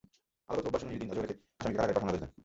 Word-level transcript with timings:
আদালত 0.49 0.63
রোববার 0.65 0.81
শুনানির 0.81 1.01
দিন 1.01 1.09
ধার্য 1.09 1.21
রেখে 1.23 1.35
আসামিকে 1.57 1.75
কারাগারে 1.75 1.93
পাঠানোর 1.95 2.11
আদেশ 2.13 2.21
দেন। 2.23 2.31